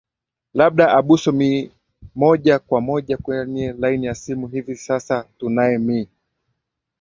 [0.53, 1.71] labda abuso mi
[2.15, 6.07] moja kwa moja kwenye laini ya simu hivi sasa tunae me